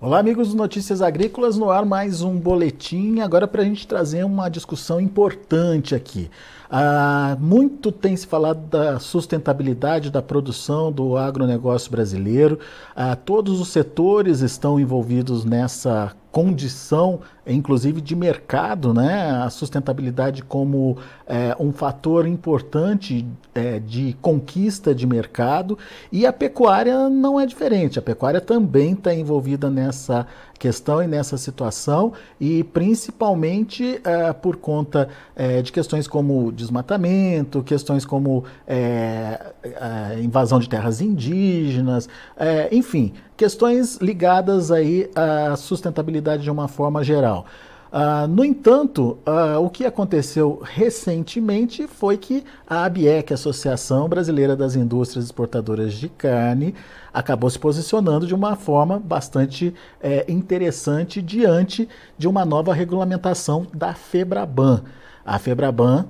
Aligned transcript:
Olá, 0.00 0.20
amigos 0.20 0.50
do 0.50 0.56
Notícias 0.56 1.02
Agrícolas, 1.02 1.56
no 1.56 1.72
ar 1.72 1.84
mais 1.84 2.22
um 2.22 2.38
boletim. 2.38 3.18
Agora, 3.18 3.48
para 3.48 3.62
a 3.62 3.64
gente 3.64 3.84
trazer 3.84 4.24
uma 4.24 4.48
discussão 4.48 5.00
importante 5.00 5.92
aqui. 5.92 6.30
Ah, 6.70 7.36
muito 7.40 7.90
tem 7.90 8.16
se 8.16 8.24
falado 8.24 8.60
da 8.68 9.00
sustentabilidade 9.00 10.08
da 10.08 10.22
produção 10.22 10.92
do 10.92 11.16
agronegócio 11.16 11.90
brasileiro. 11.90 12.60
Ah, 12.94 13.16
todos 13.16 13.60
os 13.60 13.70
setores 13.70 14.40
estão 14.40 14.78
envolvidos 14.78 15.44
nessa 15.44 16.14
condição, 16.30 17.20
inclusive 17.46 18.00
de 18.00 18.14
mercado, 18.14 18.92
né? 18.92 19.42
A 19.42 19.50
sustentabilidade 19.50 20.42
como 20.42 20.98
é, 21.26 21.56
um 21.58 21.72
fator 21.72 22.26
importante 22.26 23.26
é, 23.54 23.78
de 23.78 24.16
conquista 24.20 24.94
de 24.94 25.06
mercado 25.06 25.78
e 26.12 26.26
a 26.26 26.32
pecuária 26.32 27.08
não 27.08 27.40
é 27.40 27.46
diferente. 27.46 27.98
A 27.98 28.02
pecuária 28.02 28.40
também 28.40 28.92
está 28.92 29.14
envolvida 29.14 29.70
nessa 29.70 30.26
questão 30.58 31.02
e 31.02 31.06
nessa 31.06 31.36
situação 31.36 32.12
e 32.40 32.64
principalmente 32.64 34.00
é, 34.04 34.32
por 34.32 34.56
conta 34.56 35.08
é, 35.36 35.62
de 35.62 35.70
questões 35.70 36.08
como 36.08 36.50
desmatamento, 36.52 37.62
questões 37.62 38.04
como 38.04 38.44
é, 38.66 39.52
é 39.62 40.20
invasão 40.20 40.58
de 40.58 40.68
terras 40.68 41.00
indígenas, 41.00 42.08
é, 42.36 42.68
enfim, 42.72 43.12
questões 43.36 43.96
ligadas 43.96 44.70
aí 44.70 45.10
à 45.14 45.54
sustentabilidade 45.56 46.42
de 46.42 46.50
uma 46.50 46.68
forma 46.68 47.04
geral. 47.04 47.46
Uh, 47.90 48.28
no 48.28 48.44
entanto, 48.44 49.18
uh, 49.26 49.58
o 49.64 49.70
que 49.70 49.86
aconteceu 49.86 50.60
recentemente 50.62 51.86
foi 51.86 52.18
que 52.18 52.44
a 52.66 52.84
ABEC, 52.84 53.32
Associação 53.32 54.08
Brasileira 54.08 54.54
das 54.54 54.76
Indústrias 54.76 55.24
Exportadoras 55.24 55.94
de 55.94 56.08
Carne, 56.08 56.74
acabou 57.12 57.48
se 57.48 57.58
posicionando 57.58 58.26
de 58.26 58.34
uma 58.34 58.56
forma 58.56 58.98
bastante 58.98 59.74
é, 60.00 60.30
interessante 60.30 61.22
diante 61.22 61.88
de 62.18 62.28
uma 62.28 62.44
nova 62.44 62.74
regulamentação 62.74 63.66
da 63.72 63.94
FEBRABAN. 63.94 64.82
A 65.24 65.38
FEBRABAN 65.38 66.06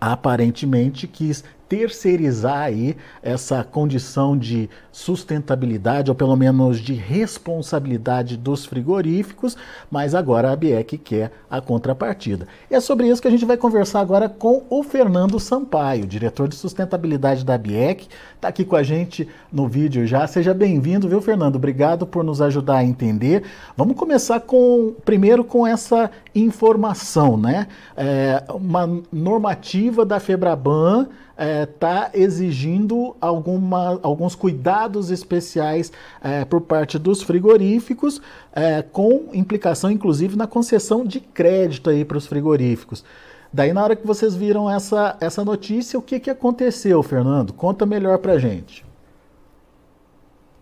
aparentemente 0.00 1.06
quis 1.06 1.42
terceirizar 1.68 2.58
aí 2.58 2.96
essa 3.22 3.64
condição 3.64 4.36
de 4.36 4.68
sustentabilidade, 4.92 6.10
ou 6.10 6.14
pelo 6.14 6.36
menos 6.36 6.78
de 6.78 6.94
responsabilidade 6.94 8.36
dos 8.36 8.64
frigoríficos, 8.64 9.56
mas 9.90 10.14
agora 10.14 10.50
a 10.50 10.56
BIEC 10.56 10.96
quer 10.98 11.32
a 11.50 11.60
contrapartida. 11.60 12.46
E 12.70 12.74
é 12.74 12.80
sobre 12.80 13.08
isso 13.08 13.20
que 13.20 13.28
a 13.28 13.30
gente 13.30 13.44
vai 13.44 13.56
conversar 13.56 14.00
agora 14.00 14.28
com 14.28 14.64
o 14.70 14.82
Fernando 14.82 15.38
Sampaio, 15.38 16.06
diretor 16.06 16.48
de 16.48 16.54
sustentabilidade 16.54 17.44
da 17.44 17.58
BIEC, 17.58 18.08
está 18.34 18.48
aqui 18.48 18.64
com 18.64 18.76
a 18.76 18.82
gente 18.82 19.28
no 19.52 19.68
vídeo 19.68 20.06
já. 20.06 20.26
Seja 20.26 20.54
bem-vindo, 20.54 21.08
viu, 21.08 21.20
Fernando? 21.20 21.56
Obrigado 21.56 22.06
por 22.06 22.24
nos 22.24 22.40
ajudar 22.40 22.78
a 22.78 22.84
entender. 22.84 23.42
Vamos 23.76 23.96
começar 23.96 24.40
com 24.40 24.94
primeiro 25.04 25.44
com 25.44 25.66
essa 25.66 26.10
informação, 26.34 27.36
né? 27.36 27.66
É, 27.96 28.44
uma 28.50 29.02
normativa 29.12 30.04
da 30.04 30.20
Febraban 30.20 31.08
está 31.38 32.10
é, 32.12 32.20
exigindo 32.20 33.14
alguma, 33.20 34.00
alguns 34.02 34.34
cuidados 34.34 35.10
especiais 35.10 35.92
é, 36.22 36.44
por 36.44 36.62
parte 36.62 36.98
dos 36.98 37.22
frigoríficos, 37.22 38.20
é, 38.52 38.82
com 38.82 39.28
implicação 39.32 39.90
inclusive 39.90 40.36
na 40.36 40.46
concessão 40.46 41.04
de 41.04 41.20
crédito 41.20 41.90
aí 41.90 42.04
para 42.04 42.16
os 42.16 42.26
frigoríficos. 42.26 43.04
Daí, 43.52 43.72
na 43.72 43.82
hora 43.82 43.96
que 43.96 44.06
vocês 44.06 44.34
viram 44.34 44.70
essa, 44.70 45.16
essa 45.20 45.44
notícia, 45.44 45.98
o 45.98 46.02
que, 46.02 46.20
que 46.20 46.30
aconteceu, 46.30 47.02
Fernando? 47.02 47.52
Conta 47.52 47.86
melhor 47.86 48.18
para 48.18 48.38
gente. 48.38 48.84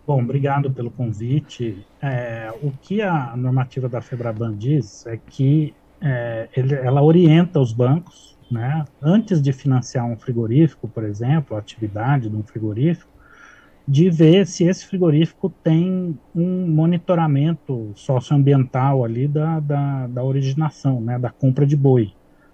Bom, 0.05 0.21
obrigado 0.21 0.69
pelo 0.69 0.91
convite. 0.91 1.85
É, 2.01 2.53
o 2.61 2.71
que 2.81 3.01
a 3.01 3.35
normativa 3.35 3.89
da 3.89 4.01
Febraban 4.01 4.55
diz 4.55 5.05
é 5.07 5.17
que 5.17 5.73
é, 5.99 6.47
ele, 6.55 6.75
ela 6.75 7.01
orienta 7.01 7.59
os 7.59 7.73
bancos 7.73 8.34
né, 8.49 8.85
antes 9.01 9.41
de 9.41 9.51
financiar 9.51 10.05
um 10.05 10.17
frigorífico, 10.17 10.87
por 10.87 11.03
exemplo, 11.03 11.55
a 11.55 11.59
atividade 11.59 12.29
de 12.29 12.35
um 12.35 12.43
frigorífico, 12.43 13.11
de 13.87 14.09
ver 14.09 14.47
se 14.47 14.63
esse 14.63 14.85
frigorífico 14.85 15.49
tem 15.63 16.17
um 16.33 16.67
monitoramento 16.67 17.91
socioambiental 17.95 19.05
ali 19.05 19.27
da, 19.27 19.59
da, 19.59 20.07
da 20.07 20.23
originação, 20.23 20.99
né, 20.99 21.19
da 21.19 21.29
compra 21.29 21.65
de 21.65 21.75
boi, 21.75 22.11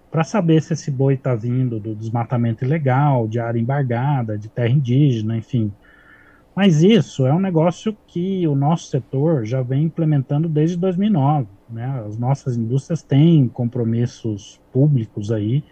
para 0.09 0.25
saber 0.25 0.61
se 0.61 0.73
esse 0.73 0.91
boi 0.91 1.13
está 1.13 1.33
vindo 1.33 1.79
do 1.79 1.95
desmatamento 1.95 2.65
ilegal, 2.65 3.27
de 3.27 3.39
área 3.39 3.59
embargada, 3.59 4.37
de 4.37 4.49
terra 4.49 4.69
indígena, 4.69 5.37
enfim. 5.37 5.71
Mas 6.53 6.83
isso 6.83 7.25
é 7.25 7.33
um 7.33 7.39
negócio 7.39 7.95
que 8.07 8.45
o 8.45 8.53
nosso 8.53 8.87
setor 8.87 9.45
já 9.45 9.61
vem 9.61 9.83
implementando 9.83 10.49
desde 10.49 10.75
2009. 10.75 11.47
Né? 11.69 12.03
As 12.05 12.17
nossas 12.17 12.57
indústrias 12.57 13.01
têm 13.01 13.47
compromissos 13.47 14.59
públicos 14.73 15.31
aí 15.31 15.63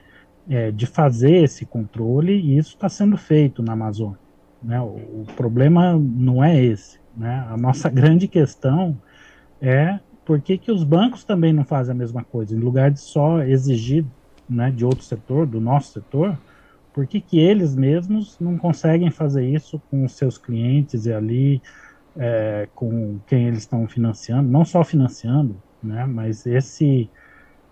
é, 0.49 0.71
de 0.71 0.85
fazer 0.87 1.43
esse 1.43 1.65
controle 1.65 2.33
e 2.33 2.57
isso 2.57 2.73
está 2.73 2.89
sendo 2.89 3.15
feito 3.17 3.61
na 3.61 3.73
Amazônia. 3.73 4.17
Né? 4.61 4.81
O, 4.81 5.21
o, 5.21 5.25
problema 5.35 5.97
não 5.97 6.43
é 6.43 6.61
esse. 6.61 6.99
Né? 7.15 7.45
A 7.49 7.55
nossa 7.55 7.87
grande 7.89 8.27
questão 8.27 8.97
é 9.61 9.99
por 10.25 10.41
que, 10.41 10.57
que 10.57 10.71
os 10.71 10.83
bancos 10.83 11.23
também 11.23 11.53
não 11.53 11.63
fazem 11.63 11.91
a 11.91 11.97
mesma 11.97 12.23
coisa, 12.23 12.55
em 12.55 12.59
lugar 12.59 12.91
de 12.91 12.99
só 12.99 13.41
exigir 13.41 14.05
né, 14.49 14.71
de 14.71 14.83
outro 14.83 15.03
setor, 15.03 15.45
do 15.45 15.61
nosso 15.61 15.93
setor, 15.93 16.37
por 16.93 17.05
que, 17.05 17.21
que 17.21 17.39
eles 17.39 17.75
mesmos 17.75 18.37
não 18.39 18.57
conseguem 18.57 19.11
fazer 19.11 19.47
isso 19.47 19.81
com 19.89 20.03
os 20.03 20.13
seus 20.13 20.37
clientes 20.37 21.05
e 21.05 21.13
ali 21.13 21.61
é, 22.17 22.67
com 22.75 23.19
quem 23.27 23.47
eles 23.47 23.59
estão 23.59 23.87
financiando, 23.87 24.49
não 24.49 24.65
só 24.65 24.83
financiando, 24.83 25.55
né, 25.81 26.05
mas 26.05 26.45
esse 26.45 27.09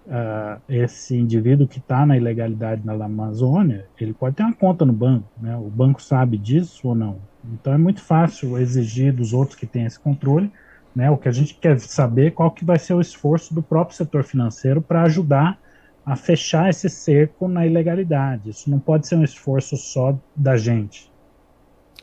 uh, 0.07 0.61
esse 0.67 1.15
indivíduo 1.15 1.67
que 1.67 1.79
está 1.79 2.05
na 2.05 2.17
ilegalidade 2.17 2.85
na 2.85 2.93
Amazônia, 2.93 3.85
ele 3.99 4.13
pode 4.13 4.35
ter 4.35 4.43
uma 4.43 4.53
conta 4.53 4.85
no 4.85 4.93
banco, 4.93 5.29
né? 5.39 5.55
O 5.57 5.69
banco 5.69 6.01
sabe 6.01 6.37
disso 6.37 6.87
ou 6.87 6.95
não. 6.95 7.17
Então 7.53 7.73
é 7.73 7.77
muito 7.77 8.01
fácil 8.01 8.57
exigir 8.57 9.13
dos 9.13 9.33
outros 9.33 9.57
que 9.57 9.65
têm 9.65 9.85
esse 9.85 9.99
controle, 9.99 10.51
né? 10.95 11.11
O 11.11 11.17
que 11.17 11.29
a 11.29 11.31
gente 11.31 11.53
quer 11.53 11.79
saber 11.79 12.27
é 12.27 12.31
qual 12.31 12.51
que 12.51 12.65
vai 12.65 12.79
ser 12.79 12.93
o 12.93 13.01
esforço 13.01 13.53
do 13.53 13.61
próprio 13.61 13.95
setor 13.95 14.23
financeiro 14.23 14.81
para 14.81 15.03
ajudar 15.03 15.59
a 16.05 16.15
fechar 16.15 16.69
esse 16.69 16.89
cerco 16.89 17.47
na 17.47 17.67
ilegalidade. 17.67 18.49
Isso 18.49 18.69
não 18.69 18.79
pode 18.79 19.07
ser 19.07 19.15
um 19.15 19.23
esforço 19.23 19.75
só 19.75 20.17
da 20.35 20.55
gente. 20.55 21.11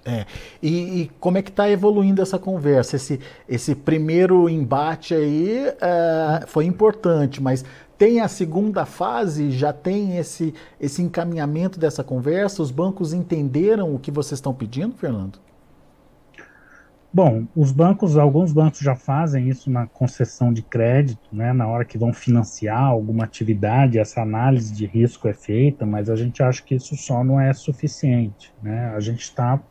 É. 0.05 0.27
E, 0.63 1.03
e, 1.03 1.11
como 1.19 1.39
é 1.39 1.43
que 1.43 1.51
está 1.51 1.69
evoluindo 1.71 2.21
essa 2.21 2.39
conversa? 2.39 2.97
Esse, 2.97 3.19
esse 3.49 3.75
primeiro 3.75 4.49
embate 4.51 5.15
aí 5.15 5.67
é, 5.81 6.45
foi 6.47 6.67
importante, 6.67 7.43
mas 7.43 7.65
tem 7.97 8.21
a 8.21 8.29
segunda 8.29 8.85
fase, 8.85 9.51
já 9.51 9.73
tem 9.73 10.19
esse, 10.19 10.53
esse 10.79 11.01
encaminhamento 11.01 11.79
dessa 11.79 12.05
conversa? 12.05 12.63
Os 12.63 12.71
bancos 12.71 13.15
entenderam 13.15 13.95
o 13.95 13.99
que 13.99 14.11
vocês 14.11 14.39
estão 14.39 14.53
pedindo, 14.53 14.95
Fernando? 14.95 15.39
Bom, 17.11 17.47
os 17.55 17.71
bancos, 17.71 18.19
alguns 18.19 18.53
bancos 18.53 18.81
já 18.81 18.97
fazem 18.97 19.49
isso 19.49 19.71
na 19.71 19.87
concessão 19.87 20.53
de 20.53 20.63
crédito, 20.63 21.29
né, 21.33 21.53
na 21.53 21.65
hora 21.65 21.85
que 21.85 21.97
vão 21.97 22.13
financiar 22.13 22.83
alguma 22.83 23.23
atividade, 23.23 24.01
essa 24.01 24.21
análise 24.21 24.75
de 24.75 24.85
risco 24.85 25.29
é 25.29 25.33
feita, 25.33 25.87
mas 25.87 26.11
a 26.11 26.17
gente 26.17 26.43
acha 26.43 26.61
que 26.61 26.75
isso 26.75 26.97
só 26.97 27.23
não 27.23 27.41
é 27.41 27.53
suficiente, 27.53 28.53
né, 28.61 28.93
a 28.97 28.99
gente 28.99 29.21
está 29.21 29.63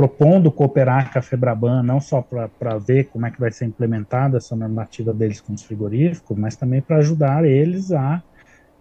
propondo 0.00 0.50
cooperar 0.50 1.12
com 1.12 1.18
a 1.18 1.22
Febraban, 1.22 1.82
não 1.82 2.00
só 2.00 2.22
para 2.22 2.78
ver 2.78 3.08
como 3.08 3.26
é 3.26 3.30
que 3.30 3.38
vai 3.38 3.52
ser 3.52 3.66
implementada 3.66 4.38
essa 4.38 4.56
normativa 4.56 5.12
deles 5.12 5.42
com 5.42 5.52
os 5.52 5.62
frigoríficos, 5.62 6.38
mas 6.38 6.56
também 6.56 6.80
para 6.80 6.96
ajudar 6.96 7.44
eles 7.44 7.92
a 7.92 8.22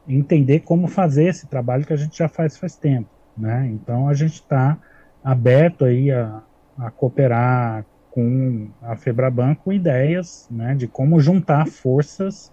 entender 0.07 0.61
como 0.61 0.87
fazer 0.87 1.25
esse 1.25 1.45
trabalho 1.45 1.85
que 1.85 1.91
a 1.91 1.97
gente 1.97 2.17
já 2.17 2.29
faz 2.29 2.57
faz 2.57 2.73
tempo, 2.77 3.09
né? 3.37 3.67
Então 3.67 4.07
a 4.07 4.13
gente 4.13 4.35
está 4.35 4.77
aberto 5.21 5.83
aí 5.83 6.09
a, 6.09 6.41
a, 6.77 6.89
cooperar 6.89 7.83
com 8.11 8.69
a 8.81 8.95
Febraban 8.95 9.55
com 9.55 9.73
ideias, 9.73 10.47
né, 10.49 10.73
de 10.73 10.87
como 10.87 11.19
juntar 11.19 11.67
forças 11.67 12.49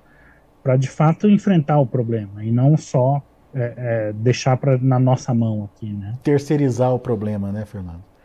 para 0.61 0.77
de 0.77 0.89
fato 0.89 1.29
enfrentar 1.29 1.79
o 1.79 1.87
problema 1.87 2.45
e 2.45 2.51
não 2.51 2.77
só 2.77 3.23
é, 3.55 3.75
é, 3.77 4.13
deixar 4.13 4.57
pra, 4.57 4.77
na 4.77 4.99
nossa 4.99 5.33
mão 5.33 5.71
aqui, 5.73 5.93
né? 5.93 6.19
Terceirizar 6.25 6.93
o 6.93 6.99
problema, 6.99 7.53
né, 7.53 7.65
Fernando? 7.65 8.16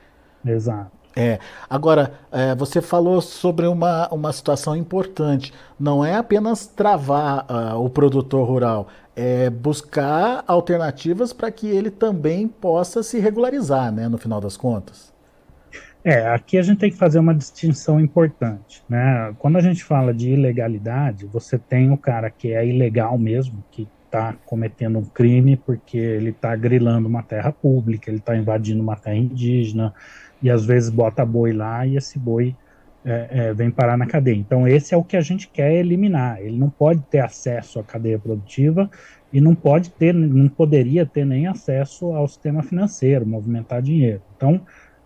Exato. 0.45 1.01
É. 1.15 1.39
Agora, 1.69 2.13
é, 2.31 2.55
você 2.55 2.81
falou 2.81 3.19
sobre 3.21 3.67
uma, 3.67 4.07
uma 4.09 4.31
situação 4.31 4.75
importante. 4.75 5.53
Não 5.79 6.05
é 6.05 6.15
apenas 6.15 6.65
travar 6.67 7.45
uh, 7.49 7.83
o 7.83 7.89
produtor 7.89 8.47
rural, 8.47 8.87
é 9.15 9.49
buscar 9.49 10.43
alternativas 10.47 11.33
para 11.33 11.51
que 11.51 11.67
ele 11.67 11.91
também 11.91 12.47
possa 12.47 13.03
se 13.03 13.19
regularizar, 13.19 13.91
né, 13.91 14.07
no 14.07 14.17
final 14.17 14.39
das 14.39 14.55
contas. 14.55 15.11
É, 16.03 16.27
aqui 16.29 16.57
a 16.57 16.63
gente 16.63 16.79
tem 16.79 16.89
que 16.89 16.97
fazer 16.97 17.19
uma 17.19 17.35
distinção 17.35 17.99
importante, 17.99 18.83
né? 18.89 19.35
Quando 19.37 19.57
a 19.57 19.61
gente 19.61 19.83
fala 19.83 20.11
de 20.11 20.31
ilegalidade, 20.31 21.27
você 21.27 21.59
tem 21.59 21.91
o 21.91 21.97
cara 21.97 22.31
que 22.31 22.53
é 22.53 22.65
ilegal 22.65 23.19
mesmo, 23.19 23.63
que 23.69 23.87
está 24.05 24.33
cometendo 24.45 24.97
um 24.97 25.05
crime 25.05 25.55
porque 25.55 25.97
ele 25.97 26.31
está 26.31 26.55
grilando 26.55 27.07
uma 27.07 27.21
terra 27.21 27.51
pública, 27.51 28.09
ele 28.09 28.17
está 28.17 28.35
invadindo 28.35 28.81
uma 28.81 28.95
terra 28.95 29.15
indígena, 29.15 29.93
e 30.41 30.49
às 30.49 30.65
vezes 30.65 30.89
bota 30.89 31.25
boi 31.25 31.53
lá 31.53 31.85
e 31.85 31.95
esse 31.95 32.17
boi 32.17 32.55
é, 33.03 33.27
é, 33.29 33.53
vem 33.53 33.71
parar 33.71 33.97
na 33.97 34.05
cadeia. 34.05 34.35
Então, 34.35 34.67
esse 34.67 34.93
é 34.93 34.97
o 34.97 35.03
que 35.03 35.17
a 35.17 35.21
gente 35.21 35.47
quer 35.47 35.73
eliminar. 35.73 36.39
Ele 36.39 36.57
não 36.57 36.69
pode 36.69 37.01
ter 37.09 37.19
acesso 37.19 37.79
à 37.79 37.83
cadeia 37.83 38.19
produtiva 38.19 38.89
e 39.33 39.41
não 39.41 39.55
pode 39.55 39.89
ter, 39.91 40.13
não 40.13 40.47
poderia 40.47 41.05
ter 41.05 41.25
nem 41.25 41.47
acesso 41.47 42.13
ao 42.13 42.27
sistema 42.27 42.61
financeiro, 42.61 43.25
movimentar 43.25 43.81
dinheiro. 43.81 44.21
Então, 44.35 44.61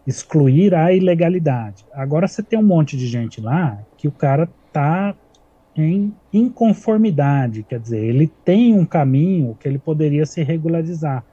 excluir 0.06 0.76
a 0.76 0.94
ilegalidade. 0.94 1.86
Agora 1.94 2.28
você 2.28 2.44
tem 2.44 2.60
um 2.60 2.64
monte 2.64 2.98
de 2.98 3.08
gente 3.08 3.42
lá 3.42 3.80
que 3.98 4.08
o 4.08 4.12
cara 4.12 4.50
está 4.68 5.16
em 5.76 6.14
inconformidade, 6.32 7.64
quer 7.64 7.80
dizer, 7.80 8.02
ele 8.02 8.32
tem 8.46 8.74
um 8.74 8.86
caminho 8.86 9.58
que 9.60 9.68
ele 9.68 9.78
poderia 9.78 10.26
se 10.26 10.42
regularizar. 10.42 11.24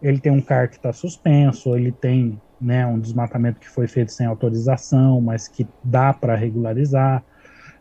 Ele 0.00 0.18
tem 0.18 0.30
um 0.30 0.40
CAR 0.40 0.68
que 0.68 0.76
está 0.76 0.92
suspenso, 0.92 1.76
ele 1.76 1.92
tem 1.92 2.40
né, 2.60 2.86
um 2.86 2.98
desmatamento 2.98 3.58
que 3.58 3.68
foi 3.68 3.86
feito 3.86 4.12
sem 4.12 4.26
autorização, 4.26 5.20
mas 5.20 5.48
que 5.48 5.66
dá 5.82 6.12
para 6.12 6.34
regularizar. 6.34 7.24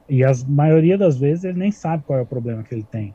E 0.08 0.24
a 0.24 0.32
maioria 0.48 0.98
das 0.98 1.18
vezes 1.18 1.44
ele 1.44 1.60
nem 1.60 1.72
sabe 1.72 2.04
qual 2.06 2.20
é 2.20 2.22
o 2.22 2.26
problema 2.26 2.64
que 2.64 2.74
ele 2.74 2.88
tem. 2.90 3.14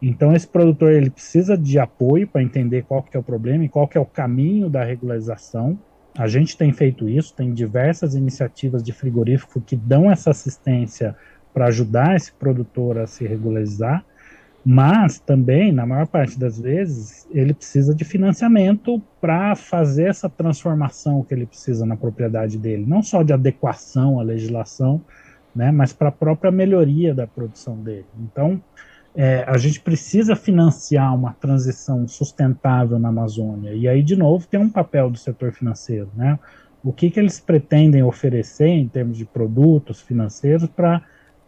Então 0.00 0.34
esse 0.34 0.46
produtor 0.46 0.92
ele 0.92 1.08
precisa 1.08 1.56
de 1.56 1.78
apoio 1.78 2.28
para 2.28 2.42
entender 2.42 2.82
qual 2.82 3.02
que 3.02 3.16
é 3.16 3.20
o 3.20 3.22
problema 3.22 3.64
e 3.64 3.68
qual 3.68 3.88
que 3.88 3.96
é 3.96 4.00
o 4.00 4.04
caminho 4.04 4.68
da 4.68 4.84
regularização. 4.84 5.78
A 6.18 6.26
gente 6.26 6.56
tem 6.56 6.72
feito 6.72 7.08
isso, 7.08 7.34
tem 7.34 7.52
diversas 7.52 8.14
iniciativas 8.14 8.82
de 8.82 8.92
frigorífico 8.92 9.60
que 9.60 9.76
dão 9.76 10.10
essa 10.10 10.30
assistência 10.30 11.16
para 11.52 11.66
ajudar 11.66 12.16
esse 12.16 12.32
produtor 12.32 12.98
a 12.98 13.06
se 13.06 13.26
regularizar. 13.26 14.04
Mas 14.68 15.20
também, 15.20 15.70
na 15.70 15.86
maior 15.86 16.08
parte 16.08 16.36
das 16.36 16.58
vezes, 16.58 17.24
ele 17.30 17.54
precisa 17.54 17.94
de 17.94 18.04
financiamento 18.04 19.00
para 19.20 19.54
fazer 19.54 20.08
essa 20.08 20.28
transformação 20.28 21.22
que 21.22 21.32
ele 21.32 21.46
precisa 21.46 21.86
na 21.86 21.96
propriedade 21.96 22.58
dele, 22.58 22.84
não 22.84 23.00
só 23.00 23.22
de 23.22 23.32
adequação 23.32 24.18
à 24.18 24.24
legislação, 24.24 25.00
né, 25.54 25.70
mas 25.70 25.92
para 25.92 26.08
a 26.08 26.12
própria 26.12 26.50
melhoria 26.50 27.14
da 27.14 27.28
produção 27.28 27.76
dele. 27.76 28.06
Então, 28.18 28.60
é, 29.14 29.44
a 29.46 29.56
gente 29.56 29.80
precisa 29.80 30.34
financiar 30.34 31.14
uma 31.14 31.32
transição 31.34 32.08
sustentável 32.08 32.98
na 32.98 33.10
Amazônia. 33.10 33.72
E 33.72 33.86
aí, 33.86 34.02
de 34.02 34.16
novo, 34.16 34.48
tem 34.48 34.58
um 34.58 34.68
papel 34.68 35.08
do 35.08 35.16
setor 35.16 35.52
financeiro, 35.52 36.10
né? 36.16 36.40
O 36.82 36.92
que, 36.92 37.08
que 37.08 37.20
eles 37.20 37.38
pretendem 37.38 38.02
oferecer 38.02 38.66
em 38.66 38.88
termos 38.88 39.16
de 39.16 39.24
produtos 39.24 40.00
financeiros 40.00 40.68
para 40.68 41.02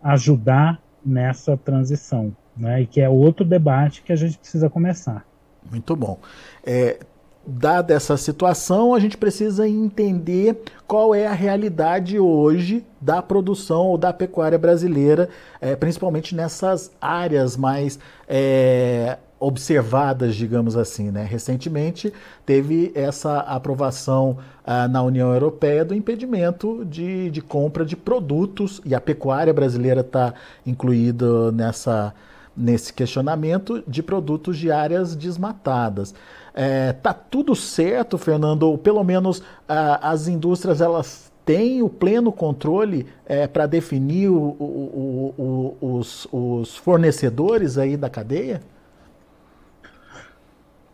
ajudar 0.04 0.80
nessa 1.04 1.56
transição? 1.56 2.32
Né? 2.58 2.82
E 2.82 2.86
que 2.86 3.00
é 3.00 3.08
outro 3.08 3.44
debate 3.44 4.02
que 4.02 4.12
a 4.12 4.16
gente 4.16 4.38
precisa 4.38 4.68
começar. 4.68 5.24
Muito 5.70 5.94
bom. 5.94 6.18
É, 6.64 6.98
dada 7.46 7.94
essa 7.94 8.16
situação, 8.16 8.94
a 8.94 9.00
gente 9.00 9.16
precisa 9.16 9.68
entender 9.68 10.60
qual 10.86 11.14
é 11.14 11.26
a 11.26 11.32
realidade 11.32 12.18
hoje 12.18 12.84
da 13.00 13.22
produção 13.22 13.86
ou 13.86 13.98
da 13.98 14.12
pecuária 14.12 14.58
brasileira, 14.58 15.28
é, 15.60 15.74
principalmente 15.74 16.34
nessas 16.34 16.90
áreas 17.00 17.56
mais 17.56 17.98
é, 18.28 19.18
observadas, 19.40 20.34
digamos 20.34 20.76
assim. 20.76 21.10
Né? 21.10 21.24
Recentemente 21.24 22.12
teve 22.44 22.92
essa 22.94 23.38
aprovação 23.40 24.38
ah, 24.64 24.88
na 24.88 25.02
União 25.02 25.32
Europeia 25.32 25.84
do 25.84 25.94
impedimento 25.94 26.84
de, 26.84 27.30
de 27.30 27.40
compra 27.40 27.84
de 27.84 27.96
produtos, 27.96 28.80
e 28.84 28.94
a 28.94 29.00
pecuária 29.00 29.52
brasileira 29.52 30.00
está 30.00 30.34
incluída 30.66 31.52
nessa 31.52 32.12
nesse 32.58 32.92
questionamento 32.92 33.82
de 33.86 34.02
produtos 34.02 34.58
de 34.58 34.70
áreas 34.70 35.14
desmatadas. 35.14 36.14
É, 36.52 36.92
tá 36.92 37.14
tudo 37.14 37.54
certo, 37.54 38.18
Fernando? 38.18 38.64
Ou 38.64 38.76
pelo 38.76 39.04
menos 39.04 39.42
as 39.68 40.26
indústrias 40.26 40.80
elas 40.80 41.30
têm 41.44 41.82
o 41.82 41.88
pleno 41.88 42.32
controle 42.32 43.06
é, 43.24 43.46
para 43.46 43.64
definir 43.66 44.28
o, 44.28 44.56
o, 44.58 45.34
o, 45.80 45.96
os, 45.96 46.26
os 46.32 46.76
fornecedores 46.76 47.78
aí 47.78 47.96
da 47.96 48.10
cadeia? 48.10 48.60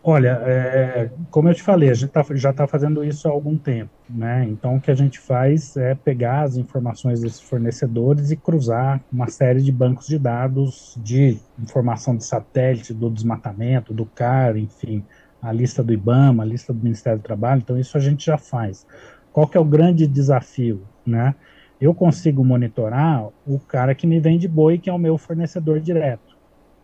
Olha, 0.07 0.39
é, 0.45 1.09
como 1.31 1.49
eu 1.49 1.55
te 1.55 1.63
falei, 1.63 1.89
a 1.89 1.93
gente 1.95 2.11
tá, 2.11 2.23
já 2.35 2.51
está 2.51 2.67
fazendo 2.67 3.03
isso 3.03 3.27
há 3.27 3.31
algum 3.31 3.57
tempo, 3.57 3.89
né? 4.07 4.45
Então, 4.47 4.75
o 4.75 4.79
que 4.79 4.91
a 4.91 4.93
gente 4.93 5.19
faz 5.19 5.75
é 5.75 5.95
pegar 5.95 6.43
as 6.43 6.57
informações 6.57 7.21
desses 7.21 7.41
fornecedores 7.41 8.29
e 8.29 8.35
cruzar 8.35 9.01
uma 9.11 9.27
série 9.29 9.63
de 9.63 9.71
bancos 9.71 10.05
de 10.05 10.19
dados 10.19 10.95
de 11.01 11.39
informação 11.57 12.15
de 12.15 12.23
satélite, 12.23 12.93
do 12.93 13.09
desmatamento, 13.09 13.95
do 13.95 14.05
CAR, 14.05 14.55
enfim, 14.57 15.03
a 15.41 15.51
lista 15.51 15.83
do 15.83 15.91
IBAMA, 15.91 16.43
a 16.43 16.45
lista 16.45 16.71
do 16.71 16.83
Ministério 16.83 17.17
do 17.17 17.23
Trabalho. 17.23 17.61
Então, 17.63 17.79
isso 17.79 17.97
a 17.97 17.99
gente 17.99 18.27
já 18.27 18.37
faz. 18.37 18.85
Qual 19.33 19.47
que 19.47 19.57
é 19.57 19.59
o 19.59 19.65
grande 19.65 20.05
desafio, 20.05 20.83
né? 21.03 21.33
Eu 21.81 21.95
consigo 21.95 22.45
monitorar 22.45 23.27
o 23.43 23.59
cara 23.59 23.95
que 23.95 24.05
me 24.05 24.19
vende 24.19 24.47
boi, 24.47 24.77
que 24.77 24.87
é 24.87 24.93
o 24.93 24.99
meu 24.99 25.17
fornecedor 25.17 25.79
direto 25.79 26.34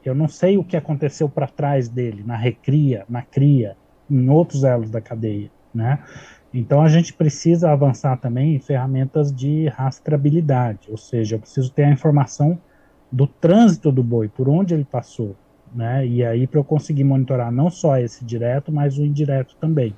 eu 0.09 0.15
não 0.15 0.27
sei 0.27 0.57
o 0.57 0.63
que 0.63 0.77
aconteceu 0.77 1.30
para 1.30 1.48
trás 1.48 1.88
dele, 1.88 2.24
na 2.25 2.36
recria, 2.36 3.06
na 3.09 3.21
cria, 3.21 3.75
em 4.09 4.30
outros 4.30 4.63
elos 4.63 4.89
da 4.89 5.00
cadeia, 5.00 5.50
né? 5.74 6.00
Então 6.53 6.81
a 6.81 6.89
gente 6.89 7.13
precisa 7.13 7.71
avançar 7.71 8.18
também 8.18 8.56
em 8.56 8.59
ferramentas 8.59 9.33
de 9.33 9.68
rastreabilidade, 9.69 10.89
ou 10.89 10.98
seja, 10.98 11.36
eu 11.36 11.39
preciso 11.39 11.71
ter 11.71 11.83
a 11.83 11.92
informação 11.92 12.59
do 13.12 13.25
trânsito 13.25 13.92
do 13.92 14.03
boi, 14.03 14.27
por 14.27 14.50
onde 14.50 14.74
ele 14.74 14.86
passou, 14.86 15.36
né? 15.74 16.06
E 16.06 16.25
aí 16.25 16.45
para 16.45 16.59
eu 16.59 16.63
conseguir 16.63 17.03
monitorar 17.03 17.51
não 17.51 17.69
só 17.69 17.98
esse 17.98 18.25
direto, 18.25 18.71
mas 18.71 18.98
o 18.98 19.06
indireto 19.06 19.56
também. 19.59 19.95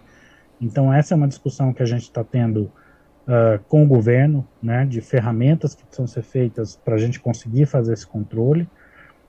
Então 0.62 0.94
essa 0.94 1.14
é 1.14 1.18
uma 1.18 1.28
discussão 1.28 1.74
que 1.74 1.82
a 1.82 1.86
gente 1.86 2.04
está 2.04 2.24
tendo 2.24 2.72
uh, 3.28 3.60
com 3.68 3.84
o 3.84 3.88
governo, 3.88 4.48
né? 4.62 4.86
De 4.86 5.02
ferramentas 5.02 5.74
que 5.74 5.84
precisam 5.84 6.08
ser 6.08 6.24
feitas 6.24 6.76
para 6.76 6.96
a 6.96 7.00
gente 7.00 7.20
conseguir 7.20 7.66
fazer 7.66 7.94
esse 7.94 8.06
controle. 8.06 8.68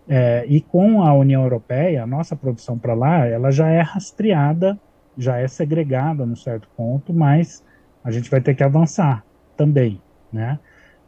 É, 0.09 0.45
e 0.47 0.61
com 0.61 1.03
a 1.03 1.15
União 1.15 1.43
Europeia, 1.43 2.03
a 2.03 2.07
nossa 2.07 2.37
produção 2.37 2.79
para 2.79 2.95
lá, 2.95 3.27
ela 3.27 3.51
já 3.51 3.69
é 3.69 3.81
rastreada, 3.81 4.79
já 5.17 5.39
é 5.39 5.49
segregada 5.49 6.27
num 6.27 6.37
certo 6.37 6.69
ponto, 6.77 7.13
mas 7.13 7.65
a 8.03 8.11
gente 8.11 8.31
vai 8.31 8.41
ter 8.41 8.55
que 8.55 8.63
avançar 8.63 9.25
também, 9.57 10.01
né? 10.33 10.59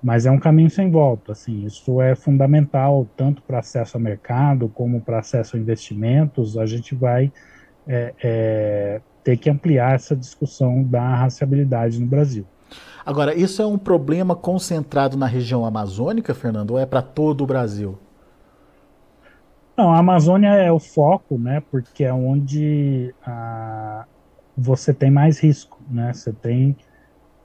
Mas 0.03 0.25
é 0.25 0.31
um 0.31 0.39
caminho 0.39 0.71
sem 0.71 0.91
volta, 0.91 1.33
assim, 1.33 1.65
isso 1.65 2.01
é 2.01 2.15
fundamental 2.15 3.07
tanto 3.17 3.43
para 3.43 3.59
acesso 3.59 3.97
ao 3.97 4.03
mercado 4.03 4.69
como 4.69 5.01
para 5.01 5.19
acesso 5.19 5.57
a 5.57 5.59
investimentos. 5.59 6.57
A 6.57 6.65
gente 6.65 6.95
vai 6.95 7.33
é, 7.87 8.15
é, 8.23 9.01
ter 9.25 9.37
que 9.37 9.51
ampliar 9.51 9.95
essa 9.95 10.15
discussão 10.15 10.83
da 10.83 11.17
raciabilidade 11.17 11.99
no 11.99 12.07
Brasil. 12.07 12.47
Agora, 13.05 13.35
isso 13.35 13.63
é 13.63 13.67
um 13.67 13.79
problema 13.79 14.37
concentrado 14.37 15.17
na 15.17 15.27
região 15.27 15.65
amazônica, 15.65 16.35
Fernando, 16.35 16.73
ou 16.73 16.79
é 16.79 16.87
para 16.87 17.03
todo 17.03 17.43
o 17.43 17.47
Brasil? 17.47 17.99
Não, 19.77 19.93
a 19.93 19.99
Amazônia 19.99 20.49
é 20.49 20.73
o 20.73 20.79
foco, 20.79 21.39
né? 21.39 21.63
Porque 21.71 22.05
é 22.05 22.13
onde 22.13 23.15
ah, 23.27 24.07
você 24.57 24.95
tem 24.95 25.11
mais 25.11 25.39
risco, 25.39 25.79
né? 25.91 26.13
Você 26.13 26.33
tem 26.33 26.75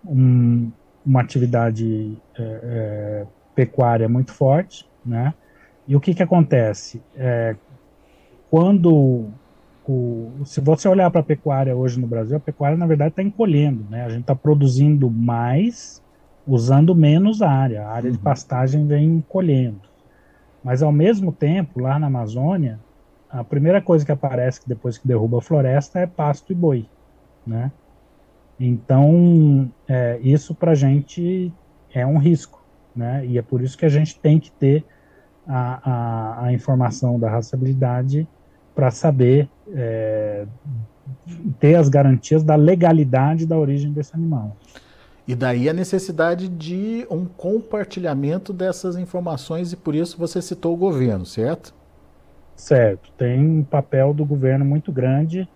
um, 0.05 0.71
uma 1.05 1.21
atividade 1.21 2.17
é, 2.37 2.43
é, 2.63 3.27
pecuária 3.53 4.07
muito 4.07 4.31
forte, 4.31 4.89
né? 5.05 5.33
E 5.87 5.95
o 5.95 5.99
que 5.99 6.13
que 6.13 6.23
acontece? 6.23 7.01
É, 7.17 7.55
quando 8.49 9.29
o, 9.85 10.31
se 10.45 10.61
você 10.61 10.87
olhar 10.87 11.11
para 11.11 11.19
a 11.19 11.23
pecuária 11.23 11.75
hoje 11.75 11.99
no 11.99 12.07
Brasil, 12.07 12.37
a 12.37 12.39
pecuária 12.39 12.77
na 12.77 12.87
verdade 12.87 13.11
está 13.11 13.21
encolhendo, 13.21 13.85
né? 13.89 14.05
A 14.05 14.09
gente 14.09 14.21
está 14.21 14.35
produzindo 14.35 15.09
mais 15.09 16.01
usando 16.47 16.95
menos 16.95 17.41
área. 17.41 17.83
A 17.85 17.91
área 17.91 18.09
uhum. 18.09 18.15
de 18.15 18.19
pastagem 18.21 18.87
vem 18.87 19.05
encolhendo. 19.05 19.90
Mas 20.63 20.83
ao 20.83 20.91
mesmo 20.91 21.31
tempo, 21.31 21.79
lá 21.79 21.97
na 21.97 22.07
Amazônia, 22.07 22.79
a 23.29 23.43
primeira 23.43 23.81
coisa 23.81 24.05
que 24.05 24.11
aparece 24.11 24.61
depois 24.67 24.97
que 24.97 25.07
derruba 25.07 25.39
a 25.39 25.41
floresta 25.41 25.99
é 25.99 26.05
pasto 26.05 26.51
e 26.51 26.55
boi, 26.55 26.85
né? 27.45 27.71
Então, 28.59 29.71
é, 29.87 30.19
isso 30.21 30.53
para 30.53 30.71
a 30.71 30.75
gente 30.75 31.51
é 31.93 32.05
um 32.05 32.17
risco, 32.17 32.63
né? 32.95 33.25
E 33.25 33.37
é 33.37 33.41
por 33.41 33.61
isso 33.61 33.77
que 33.77 33.85
a 33.85 33.89
gente 33.89 34.19
tem 34.19 34.39
que 34.39 34.51
ter 34.51 34.85
a, 35.47 35.89
a, 35.89 36.45
a 36.45 36.53
informação 36.53 37.19
da 37.19 37.29
raçabilidade 37.29 38.27
para 38.75 38.91
saber 38.91 39.49
é, 39.73 40.45
ter 41.59 41.75
as 41.75 41.89
garantias 41.89 42.43
da 42.43 42.55
legalidade 42.55 43.45
da 43.45 43.57
origem 43.57 43.91
desse 43.91 44.15
animal. 44.15 44.55
E 45.31 45.35
daí 45.35 45.69
a 45.69 45.73
necessidade 45.73 46.49
de 46.49 47.07
um 47.09 47.23
compartilhamento 47.23 48.51
dessas 48.51 48.97
informações, 48.97 49.71
e 49.71 49.77
por 49.77 49.95
isso 49.95 50.17
você 50.17 50.41
citou 50.41 50.73
o 50.73 50.77
governo, 50.77 51.25
certo? 51.25 51.73
Certo. 52.53 53.13
Tem 53.17 53.39
um 53.39 53.63
papel 53.63 54.13
do 54.13 54.25
governo 54.25 54.65
muito 54.65 54.91
grande, 54.91 55.47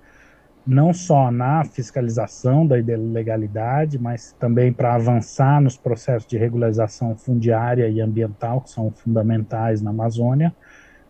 não 0.65 0.93
só 0.93 1.29
na 1.29 1.65
fiscalização 1.65 2.65
da 2.65 2.79
ilegalidade, 2.79 3.99
mas 3.99 4.33
também 4.39 4.71
para 4.71 4.95
avançar 4.95 5.59
nos 5.59 5.75
processos 5.75 6.25
de 6.25 6.37
regularização 6.37 7.13
fundiária 7.13 7.89
e 7.89 7.99
ambiental, 7.99 8.61
que 8.61 8.69
são 8.69 8.89
fundamentais 8.89 9.81
na 9.81 9.89
Amazônia, 9.89 10.55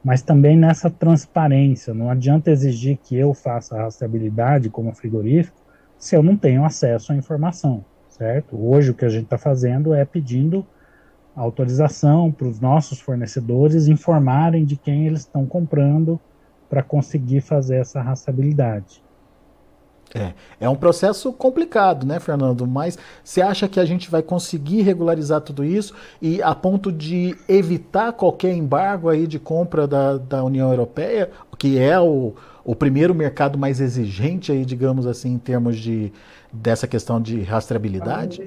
mas 0.03 0.23
também 0.23 0.57
nessa 0.57 0.89
transparência. 0.89 1.93
Não 1.93 2.09
adianta 2.09 2.49
exigir 2.49 2.97
que 2.97 3.15
eu 3.15 3.31
faça 3.35 3.75
a 3.75 3.83
rastreabilidade 3.83 4.71
como 4.71 4.91
frigorífico 4.91 5.61
se 5.99 6.15
eu 6.15 6.23
não 6.23 6.35
tenho 6.35 6.65
acesso 6.65 7.13
à 7.13 7.15
informação 7.15 7.85
certo? 8.17 8.57
Hoje 8.57 8.91
o 8.91 8.93
que 8.93 9.05
a 9.05 9.09
gente 9.09 9.25
está 9.25 9.37
fazendo 9.37 9.93
é 9.93 10.05
pedindo 10.05 10.65
autorização 11.35 12.31
para 12.31 12.47
os 12.47 12.61
nossos 12.61 12.99
fornecedores 12.99 13.87
informarem 13.87 14.63
de 14.63 14.77
quem 14.77 15.05
eles 15.05 15.21
estão 15.21 15.45
comprando 15.45 16.19
para 16.69 16.81
conseguir 16.81 17.41
fazer 17.41 17.75
essa 17.75 18.01
rastreabilidade. 18.01 19.03
É, 20.13 20.33
é 20.61 20.69
um 20.69 20.75
processo 20.75 21.33
complicado, 21.33 22.05
né, 22.05 22.21
Fernando? 22.21 22.65
Mas 22.65 22.97
você 23.21 23.41
acha 23.41 23.67
que 23.67 23.81
a 23.81 23.85
gente 23.85 24.09
vai 24.09 24.21
conseguir 24.21 24.81
regularizar 24.81 25.41
tudo 25.41 25.65
isso 25.65 25.93
e 26.21 26.41
a 26.41 26.55
ponto 26.55 26.91
de 26.91 27.35
evitar 27.49 28.13
qualquer 28.13 28.53
embargo 28.53 29.09
aí 29.09 29.27
de 29.27 29.39
compra 29.39 29.85
da, 29.85 30.17
da 30.17 30.41
União 30.41 30.69
Europeia, 30.69 31.31
que 31.57 31.77
é 31.77 31.99
o, 31.99 32.33
o 32.65 32.75
primeiro 32.75 33.13
mercado 33.13 33.57
mais 33.57 33.79
exigente 33.79 34.51
aí, 34.51 34.65
digamos 34.65 35.05
assim, 35.05 35.33
em 35.33 35.37
termos 35.37 35.77
de 35.77 36.11
dessa 36.51 36.87
questão 36.87 37.21
de 37.21 37.41
rastreabilidade? 37.43 38.41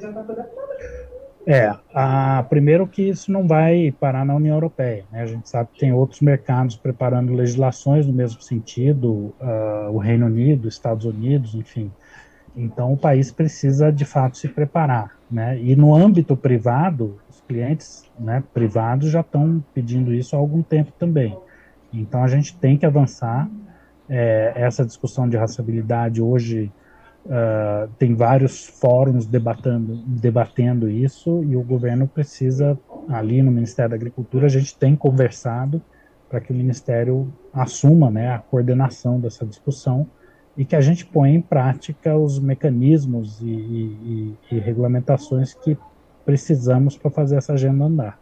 É, 1.47 1.75
a, 1.95 2.45
primeiro 2.51 2.87
que 2.87 3.09
isso 3.09 3.33
não 3.33 3.47
vai 3.47 3.95
parar 3.99 4.25
na 4.25 4.35
União 4.35 4.57
Europeia. 4.57 5.05
Né? 5.11 5.23
A 5.23 5.27
gente 5.27 5.49
sabe 5.49 5.71
que 5.73 5.81
tem 5.81 5.93
outros 5.93 6.21
mercados 6.21 6.77
preparando 6.77 7.33
legislações 7.33 8.07
no 8.07 8.13
mesmo 8.13 8.43
sentido, 8.43 9.33
uh, 9.41 9.91
o 9.91 9.99
Reino 9.99 10.27
Unido, 10.27 10.69
Estados 10.69 11.07
Unidos, 11.07 11.55
enfim. 11.55 11.91
Então 12.55 12.93
o 12.93 12.99
país 12.99 13.31
precisa 13.31 13.91
de 13.91 14.05
fato 14.05 14.37
se 14.37 14.49
preparar. 14.49 15.17
Né? 15.31 15.59
E 15.61 15.77
no 15.77 15.95
âmbito 15.95 16.37
privado, 16.37 17.19
os 17.31 17.41
clientes 17.43 18.05
né, 18.19 18.43
privados 18.53 19.11
já 19.11 19.21
estão 19.21 19.65
pedindo 19.73 20.13
isso 20.13 20.35
há 20.35 20.39
algum 20.39 20.63
tempo 20.63 20.93
também. 20.99 21.35
Então 21.93 22.23
a 22.23 22.29
gente 22.29 22.55
tem 22.57 22.77
que 22.77 22.85
avançar. 22.85 23.49
É, 24.09 24.53
essa 24.57 24.85
discussão 24.85 25.29
de 25.29 25.37
rastreabilidade 25.37 26.23
hoje 26.23 26.73
Uh, 27.27 27.87
tem 27.99 28.15
vários 28.15 28.65
fóruns 28.65 29.27
debatendo, 29.27 29.97
debatendo 30.07 30.89
isso 30.89 31.45
e 31.45 31.57
o 31.57 31.63
governo 31.63 32.09
precisa, 32.09 32.79
ali 33.07 33.43
no 33.43 33.51
Ministério 33.51 33.91
da 33.91 33.97
Agricultura, 33.97 34.47
a 34.47 34.49
gente 34.49 34.75
tem 34.79 34.97
conversado 34.97 35.83
para 36.29 36.41
que 36.41 36.51
o 36.53 36.57
Ministério 36.57 37.31
assuma 37.53 38.11
né, 38.11 38.33
a 38.33 38.39
coordenação 38.39 39.21
dessa 39.21 39.45
discussão 39.45 40.07
e 40.57 40.65
que 40.65 40.75
a 40.75 40.81
gente 40.81 41.05
ponha 41.05 41.35
em 41.35 41.41
prática 41.41 42.17
os 42.17 42.39
mecanismos 42.39 43.43
e, 43.43 43.47
e, 43.47 44.37
e 44.51 44.59
regulamentações 44.59 45.53
que 45.53 45.77
precisamos 46.25 46.97
para 46.97 47.11
fazer 47.11 47.37
essa 47.37 47.53
agenda 47.53 47.85
andar. 47.85 48.19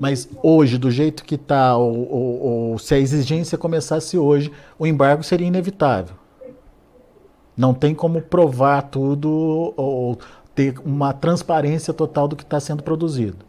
Mas 0.00 0.26
hoje, 0.42 0.78
do 0.78 0.90
jeito 0.90 1.22
que 1.22 1.34
está, 1.34 1.76
ou, 1.76 2.10
ou, 2.10 2.42
ou 2.42 2.78
se 2.78 2.94
a 2.94 2.98
exigência 2.98 3.58
começasse 3.58 4.16
hoje, 4.16 4.50
o 4.78 4.86
embargo 4.86 5.22
seria 5.22 5.46
inevitável. 5.46 6.16
Não 7.54 7.74
tem 7.74 7.94
como 7.94 8.22
provar 8.22 8.80
tudo 8.84 9.74
ou 9.76 10.18
ter 10.54 10.78
uma 10.78 11.12
transparência 11.12 11.92
total 11.92 12.26
do 12.26 12.34
que 12.34 12.42
está 12.42 12.58
sendo 12.58 12.82
produzido. 12.82 13.44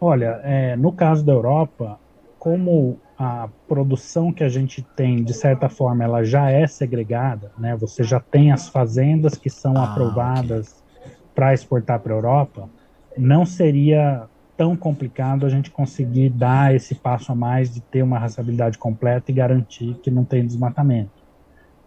Olha, 0.00 0.40
é, 0.42 0.74
no 0.74 0.90
caso 0.90 1.22
da 1.22 1.32
Europa, 1.32 1.98
como 2.38 2.98
a 3.18 3.50
produção 3.68 4.32
que 4.32 4.42
a 4.42 4.48
gente 4.48 4.80
tem, 4.96 5.22
de 5.22 5.34
certa 5.34 5.68
forma, 5.68 6.02
ela 6.02 6.24
já 6.24 6.50
é 6.50 6.66
segregada, 6.66 7.52
né? 7.58 7.76
Você 7.76 8.02
já 8.02 8.18
tem 8.18 8.50
as 8.50 8.70
fazendas 8.70 9.34
que 9.34 9.50
são 9.50 9.76
ah, 9.76 9.84
aprovadas 9.84 10.82
okay. 10.96 11.12
para 11.34 11.52
exportar 11.52 12.00
para 12.00 12.14
a 12.14 12.16
Europa, 12.16 12.70
não 13.18 13.44
seria 13.44 14.26
tão 14.60 14.76
complicado 14.76 15.46
a 15.46 15.48
gente 15.48 15.70
conseguir 15.70 16.28
dar 16.28 16.74
esse 16.74 16.94
passo 16.94 17.32
a 17.32 17.34
mais 17.34 17.72
de 17.72 17.80
ter 17.80 18.02
uma 18.02 18.18
raçabilidade 18.18 18.76
completa 18.76 19.30
e 19.30 19.34
garantir 19.34 19.94
que 20.02 20.10
não 20.10 20.22
tem 20.22 20.46
desmatamento. 20.46 21.24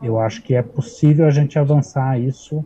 Eu 0.02 0.20
acho 0.20 0.42
que 0.42 0.56
é 0.56 0.64
possível 0.64 1.28
a 1.28 1.30
gente 1.30 1.60
avançar 1.60 2.20
isso 2.20 2.66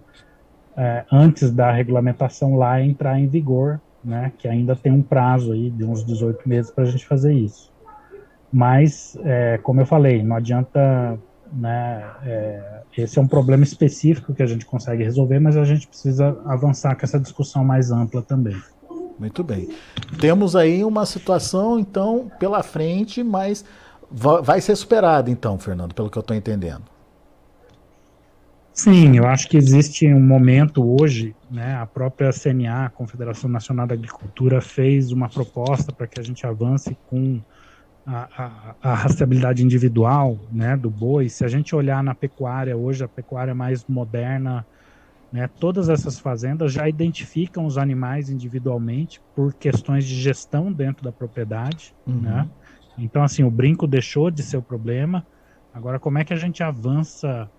é, 0.77 1.03
antes 1.11 1.51
da 1.51 1.73
regulamentação 1.73 2.55
lá 2.55 2.81
entrar 2.81 3.19
em 3.19 3.27
vigor, 3.27 3.81
né? 4.01 4.31
Que 4.37 4.47
ainda 4.47 4.77
tem 4.77 4.93
um 4.93 5.01
prazo 5.01 5.51
aí 5.51 5.69
de 5.69 5.83
uns 5.83 6.05
18 6.05 6.47
meses 6.47 6.71
para 6.71 6.85
a 6.85 6.87
gente 6.87 7.05
fazer 7.05 7.33
isso. 7.33 7.69
Mas, 8.49 9.17
é, 9.25 9.57
como 9.57 9.81
eu 9.81 9.85
falei, 9.85 10.23
não 10.23 10.37
adianta, 10.37 11.19
né? 11.51 12.09
É, 12.23 12.81
esse 12.97 13.19
é 13.19 13.21
um 13.21 13.27
problema 13.27 13.65
específico 13.65 14.33
que 14.33 14.41
a 14.41 14.47
gente 14.47 14.65
consegue 14.65 15.03
resolver, 15.03 15.37
mas 15.39 15.57
a 15.57 15.65
gente 15.65 15.85
precisa 15.85 16.39
avançar 16.45 16.95
com 16.95 17.03
essa 17.03 17.19
discussão 17.19 17.65
mais 17.65 17.91
ampla 17.91 18.21
também. 18.21 18.55
Muito 19.19 19.43
bem. 19.43 19.69
Temos 20.19 20.55
aí 20.55 20.83
uma 20.83 21.05
situação, 21.05 21.79
então, 21.79 22.31
pela 22.39 22.61
frente, 22.61 23.23
mas 23.23 23.65
vai 24.11 24.61
ser 24.61 24.75
superada, 24.75 25.29
então, 25.29 25.57
Fernando, 25.57 25.93
pelo 25.93 26.09
que 26.09 26.17
eu 26.17 26.21
estou 26.21 26.35
entendendo. 26.35 26.83
Sim, 28.77 29.17
eu 29.17 29.25
acho 29.25 29.49
que 29.49 29.57
existe 29.57 30.07
um 30.13 30.21
momento 30.21 30.87
hoje, 31.01 31.35
né, 31.49 31.75
a 31.75 31.85
própria 31.87 32.31
CNA, 32.31 32.85
a 32.85 32.89
Confederação 32.89 33.49
Nacional 33.49 33.87
da 33.87 33.95
Agricultura, 33.95 34.61
fez 34.61 35.11
uma 35.11 35.27
proposta 35.27 35.91
para 35.91 36.05
que 36.05 36.19
a 36.19 36.23
gente 36.23 36.45
avance 36.45 36.95
com 37.09 37.41
a, 38.05 38.27
a, 38.37 38.91
a, 38.91 38.93
rastreabilidade 38.93 39.63
individual 39.63 40.37
né, 40.51 40.77
do 40.77 40.91
boi. 40.91 41.27
Se 41.27 41.43
a 41.43 41.47
gente 41.47 41.75
olhar 41.75 42.03
na 42.03 42.13
pecuária 42.13 42.77
hoje, 42.77 43.03
a 43.03 43.07
pecuária 43.07 43.55
mais 43.55 43.83
moderna, 43.87 44.63
né, 45.31 45.47
todas 45.59 45.89
essas 45.89 46.19
fazendas 46.19 46.71
já 46.71 46.87
identificam 46.87 47.65
os 47.65 47.77
animais 47.77 48.29
individualmente 48.29 49.21
por 49.35 49.53
questões 49.53 50.05
de 50.05 50.15
gestão 50.15 50.71
dentro 50.71 51.03
da 51.03 51.11
propriedade. 51.11 51.93
Uhum. 52.05 52.21
Né? 52.21 52.49
Então, 52.97 53.23
assim, 53.23 53.43
o 53.43 53.51
brinco 53.51 53.85
deixou 53.85 54.31
de 54.31 54.41
ser 54.41 54.57
o 54.57 54.61
problema. 54.61 55.25
Agora, 55.73 55.99
como 55.99 56.17
é 56.17 56.23
que 56.23 56.33
a 56.33 56.37
gente 56.37 56.63
avança 56.63 57.49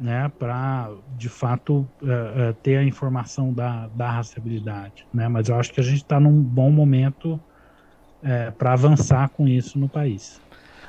né, 0.00 0.30
para 0.38 0.90
de 1.16 1.28
fato 1.28 1.78
uh, 2.02 2.50
uh, 2.50 2.54
ter 2.62 2.76
a 2.76 2.84
informação 2.84 3.52
da, 3.52 3.88
da 3.88 4.10
rastreabilidade, 4.10 5.06
né? 5.12 5.26
Mas 5.26 5.48
eu 5.48 5.56
acho 5.56 5.72
que 5.72 5.80
a 5.80 5.82
gente 5.82 6.02
está 6.02 6.20
num 6.20 6.40
bom 6.40 6.70
momento 6.70 7.34
uh, 7.34 7.40
é, 8.22 8.50
para 8.52 8.72
avançar 8.72 9.28
com 9.30 9.48
isso 9.48 9.78
no 9.78 9.88
país. 9.88 10.40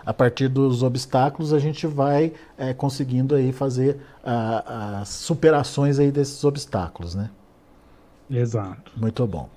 A 0.06 0.14
partir 0.14 0.48
dos 0.48 0.84
obstáculos 0.84 1.54
a 1.54 1.60
gente 1.60 1.86
vai 1.86 2.34
é, 2.58 2.74
conseguindo 2.74 3.36
aí 3.36 3.52
fazer 3.52 4.00
as 4.24 5.10
superações 5.10 6.00
aí 6.00 6.12
desses 6.12 6.44
obstáculos, 6.44 7.16
né? 7.16 7.30
Exato. 8.30 8.92
Muito 8.96 9.26
bom. 9.26 9.50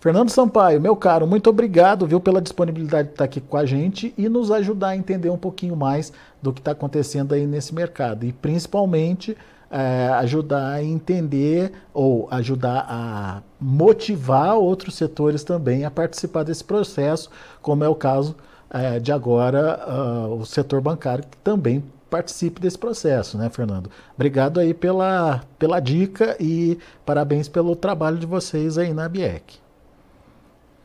Fernando 0.00 0.30
Sampaio, 0.30 0.80
meu 0.80 0.94
caro, 0.94 1.26
muito 1.26 1.50
obrigado, 1.50 2.06
viu, 2.06 2.20
pela 2.20 2.40
disponibilidade 2.40 3.08
de 3.08 3.14
estar 3.14 3.24
aqui 3.24 3.40
com 3.40 3.56
a 3.56 3.66
gente 3.66 4.14
e 4.16 4.28
nos 4.28 4.50
ajudar 4.50 4.88
a 4.88 4.96
entender 4.96 5.30
um 5.30 5.36
pouquinho 5.36 5.74
mais 5.74 6.12
do 6.40 6.52
que 6.52 6.60
está 6.60 6.70
acontecendo 6.70 7.34
aí 7.34 7.46
nesse 7.46 7.74
mercado 7.74 8.24
e 8.24 8.32
principalmente 8.32 9.36
é, 9.70 10.08
ajudar 10.20 10.74
a 10.74 10.82
entender 10.84 11.72
ou 11.92 12.28
ajudar 12.30 12.86
a 12.88 13.42
motivar 13.60 14.54
outros 14.56 14.94
setores 14.94 15.42
também 15.42 15.84
a 15.84 15.90
participar 15.90 16.44
desse 16.44 16.62
processo, 16.62 17.30
como 17.60 17.82
é 17.82 17.88
o 17.88 17.94
caso 17.94 18.36
é, 18.70 18.98
de 18.98 19.12
agora 19.12 19.80
uh, 19.88 20.34
o 20.34 20.44
setor 20.44 20.80
bancário 20.80 21.24
que 21.24 21.36
também 21.38 21.82
participe 22.10 22.60
desse 22.60 22.78
processo, 22.78 23.36
né, 23.36 23.48
Fernando? 23.50 23.90
Obrigado 24.14 24.60
aí 24.60 24.72
pela, 24.72 25.42
pela 25.58 25.80
dica 25.80 26.36
e 26.40 26.78
parabéns 27.04 27.48
pelo 27.48 27.74
trabalho 27.76 28.18
de 28.18 28.26
vocês 28.26 28.78
aí 28.78 28.92
na 28.92 29.08
BIEC. 29.08 29.58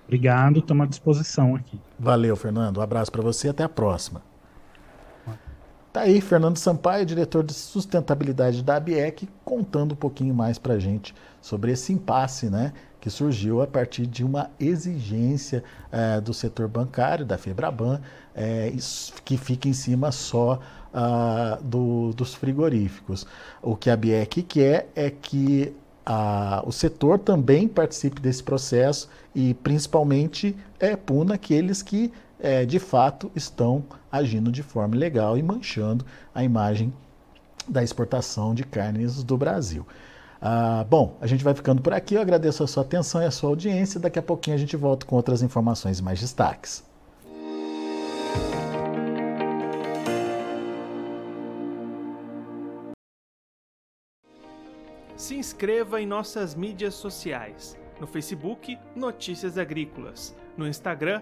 Obrigado, 0.05 0.59
estamos 0.59 0.85
à 0.85 0.89
disposição 0.89 1.55
aqui. 1.55 1.79
Valeu, 1.97 2.35
Fernando. 2.35 2.77
Um 2.77 2.81
abraço 2.81 3.11
para 3.11 3.21
você 3.21 3.47
e 3.47 3.49
até 3.49 3.63
a 3.63 3.69
próxima. 3.69 4.21
Tá 5.91 6.03
aí, 6.03 6.21
Fernando 6.21 6.55
Sampaio, 6.55 7.05
diretor 7.05 7.43
de 7.43 7.53
sustentabilidade 7.53 8.63
da 8.63 8.77
ABEC, 8.77 9.27
contando 9.43 9.91
um 9.91 9.95
pouquinho 9.95 10.33
mais 10.33 10.57
para 10.57 10.75
a 10.75 10.79
gente 10.79 11.13
sobre 11.41 11.73
esse 11.73 11.91
impasse 11.91 12.49
né, 12.49 12.71
que 13.01 13.09
surgiu 13.09 13.61
a 13.61 13.67
partir 13.67 14.07
de 14.07 14.23
uma 14.23 14.49
exigência 14.57 15.65
é, 15.91 16.21
do 16.21 16.33
setor 16.33 16.69
bancário, 16.69 17.25
da 17.25 17.37
Febraban, 17.37 17.99
é, 18.33 18.71
que 19.25 19.35
fica 19.35 19.67
em 19.67 19.73
cima 19.73 20.13
só 20.13 20.61
uh, 20.93 21.61
do, 21.61 22.13
dos 22.13 22.35
frigoríficos. 22.35 23.27
O 23.61 23.75
que 23.75 23.89
a 23.89 23.93
ABEC 23.93 24.43
quer 24.43 24.87
é 24.95 25.09
que 25.09 25.73
o 26.65 26.71
setor 26.71 27.19
também 27.19 27.67
participe 27.67 28.19
desse 28.19 28.43
processo 28.43 29.07
e 29.35 29.53
principalmente 29.53 30.55
é, 30.79 30.95
puna 30.95 31.35
aqueles 31.35 31.81
que 31.81 32.11
é, 32.41 32.65
de 32.65 32.79
fato 32.79 33.31
estão 33.35 33.83
agindo 34.11 34.51
de 34.51 34.63
forma 34.63 34.95
ilegal 34.95 35.37
e 35.37 35.43
manchando 35.43 36.05
a 36.33 36.43
imagem 36.43 36.91
da 37.67 37.83
exportação 37.83 38.53
de 38.53 38.63
carnes 38.63 39.23
do 39.23 39.37
Brasil. 39.37 39.85
Ah, 40.41 40.83
bom, 40.89 41.15
a 41.21 41.27
gente 41.27 41.43
vai 41.43 41.53
ficando 41.53 41.81
por 41.81 41.93
aqui. 41.93 42.15
Eu 42.15 42.21
agradeço 42.21 42.63
a 42.63 42.67
sua 42.67 42.81
atenção 42.81 43.21
e 43.21 43.25
a 43.25 43.31
sua 43.31 43.49
audiência. 43.49 43.99
Daqui 43.99 44.17
a 44.17 44.23
pouquinho 44.23 44.55
a 44.55 44.59
gente 44.59 44.75
volta 44.75 45.05
com 45.05 45.15
outras 45.15 45.43
informações 45.43 45.99
e 45.99 46.03
mais 46.03 46.19
destaques. 46.19 46.83
Se 55.15 55.35
inscreva 55.35 56.01
em 56.01 56.07
nossas 56.07 56.55
mídias 56.55 56.95
sociais. 56.95 57.77
No 57.99 58.07
Facebook, 58.07 58.79
Notícias 58.95 59.59
Agrícolas. 59.59 60.35
No 60.57 60.67
Instagram, 60.67 61.21